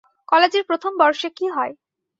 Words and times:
কলেজের 0.27 0.63
প্রথম 0.69 0.91
বর্ষে 1.01 1.29
কী 1.37 1.45
হয়? 1.47 1.73